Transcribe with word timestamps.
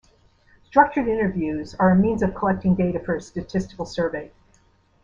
Structured 0.63 1.07
interviews 1.07 1.75
are 1.75 1.91
a 1.91 1.95
means 1.95 2.23
of 2.23 2.33
collecting 2.33 2.73
data 2.73 2.99
for 2.99 3.17
a 3.17 3.21
statistical 3.21 3.85
survey. 3.85 4.31